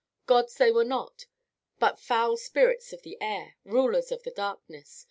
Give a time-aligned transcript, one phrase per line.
[0.25, 1.27] Gods they were not,
[1.77, 4.99] but foul spirits of the air, rulers of the darkness.